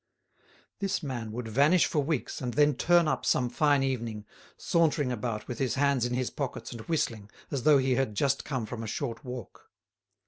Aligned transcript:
This 0.79 1.03
man 1.03 1.31
would 1.31 1.47
vanish 1.47 1.85
for 1.85 2.01
weeks 2.03 2.41
and 2.41 2.55
then 2.55 2.73
turn 2.73 3.07
up 3.07 3.23
some 3.23 3.49
fine 3.51 3.83
evening, 3.83 4.25
sauntering 4.57 5.11
about 5.11 5.47
with 5.47 5.59
his 5.59 5.75
hands 5.75 6.07
in 6.07 6.15
his 6.15 6.31
pockets 6.31 6.71
and 6.71 6.81
whistling 6.81 7.29
as 7.51 7.61
though 7.61 7.77
he 7.77 7.93
had 7.93 8.15
just 8.15 8.43
come 8.43 8.65
from 8.65 8.81
a 8.81 8.87
short 8.87 9.23
walk. 9.23 9.69